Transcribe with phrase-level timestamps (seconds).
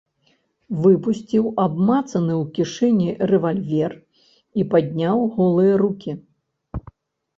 [0.83, 3.91] Выпусціў абмацаны ў кішэні рэвальвер
[4.63, 6.11] і падняў голыя рукі.